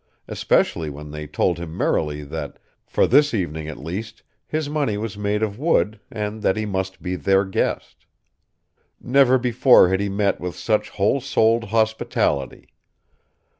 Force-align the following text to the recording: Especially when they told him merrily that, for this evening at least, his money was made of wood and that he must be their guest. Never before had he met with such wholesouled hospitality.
Especially 0.27 0.89
when 0.89 1.11
they 1.11 1.27
told 1.27 1.59
him 1.59 1.77
merrily 1.77 2.23
that, 2.23 2.57
for 2.87 3.05
this 3.05 3.35
evening 3.35 3.67
at 3.67 3.77
least, 3.77 4.23
his 4.47 4.67
money 4.67 4.97
was 4.97 5.15
made 5.15 5.43
of 5.43 5.59
wood 5.59 5.99
and 6.09 6.41
that 6.41 6.57
he 6.57 6.65
must 6.65 7.03
be 7.03 7.15
their 7.15 7.45
guest. 7.45 8.07
Never 8.99 9.37
before 9.37 9.89
had 9.89 9.99
he 9.99 10.09
met 10.09 10.39
with 10.39 10.55
such 10.55 10.89
wholesouled 10.89 11.65
hospitality. 11.65 12.69